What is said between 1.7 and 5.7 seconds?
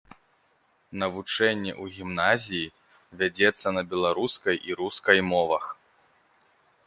ў гімназіі вядзецца на беларускай і рускай мовах.